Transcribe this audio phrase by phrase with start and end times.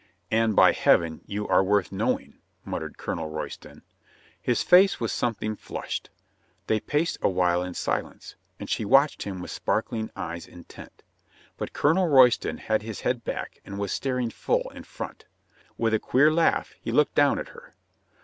[0.31, 3.83] "And, by Heaven, you are worth knowing," mut tered Colonel Royston.
[4.41, 6.09] His face was something flushed.
[6.65, 11.03] They paced on a while in silence, and she watched him with sparkling eyes intent.
[11.55, 15.25] But Colonel Royston had his head back and was staring full in front.
[15.77, 17.75] With a queer laugh he looked down at her.